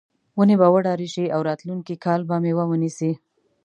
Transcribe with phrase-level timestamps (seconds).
[0.37, 3.11] ونې به وډارې شي او راتلونکي کال به میوه ونیسي.